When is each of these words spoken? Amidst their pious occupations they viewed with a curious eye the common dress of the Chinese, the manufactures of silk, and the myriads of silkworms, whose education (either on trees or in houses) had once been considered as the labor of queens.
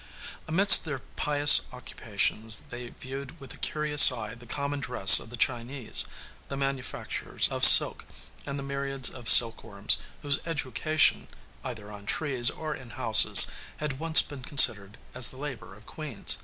Amidst 0.47 0.83
their 0.83 0.97
pious 1.15 1.61
occupations 1.71 2.57
they 2.71 2.89
viewed 2.89 3.39
with 3.39 3.53
a 3.53 3.57
curious 3.57 4.11
eye 4.11 4.33
the 4.33 4.47
common 4.47 4.79
dress 4.79 5.19
of 5.19 5.29
the 5.29 5.37
Chinese, 5.37 6.05
the 6.47 6.57
manufactures 6.57 7.47
of 7.49 7.63
silk, 7.63 8.05
and 8.43 8.57
the 8.57 8.63
myriads 8.63 9.09
of 9.11 9.29
silkworms, 9.29 9.99
whose 10.23 10.39
education 10.43 11.27
(either 11.63 11.91
on 11.91 12.07
trees 12.07 12.49
or 12.49 12.73
in 12.73 12.89
houses) 12.89 13.45
had 13.77 13.99
once 13.99 14.23
been 14.23 14.41
considered 14.41 14.97
as 15.13 15.29
the 15.29 15.37
labor 15.37 15.75
of 15.75 15.85
queens. 15.85 16.37